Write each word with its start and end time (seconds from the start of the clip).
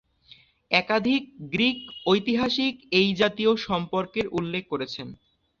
একাধিক 0.71 1.21
গ্রিক 1.51 1.79
ঐতিহাসিক 2.05 2.75
এই 2.91 3.09
জাতীয় 3.15 3.51
সম্পর্কের 3.67 4.25
উল্লেখ 4.31 4.63
করেছেন। 4.67 5.07